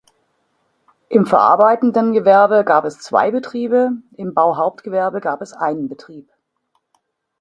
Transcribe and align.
Im 1.09 1.27
verarbeitenden 1.27 2.11
Gewerbe 2.11 2.63
gab 2.63 2.85
es 2.85 3.01
zwei 3.01 3.29
Betriebe, 3.29 3.91
im 4.17 4.33
Bauhauptgewerbe 4.33 5.21
gab 5.21 5.43
es 5.43 5.53
einen 5.53 5.87
Betrieb. 5.89 6.27